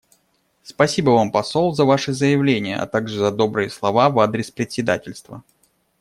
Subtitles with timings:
[0.63, 5.43] Спасибо Вам, посол, за Ваше заявление, а также за добрые слова в адрес председательства.